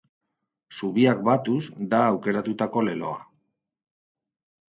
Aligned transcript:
Zubiak 0.77 1.19
batuz 1.27 1.59
da 1.91 1.99
aukeratutako 2.13 2.83
leloa. 2.87 3.19